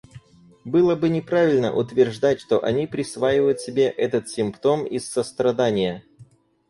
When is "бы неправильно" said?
0.95-1.71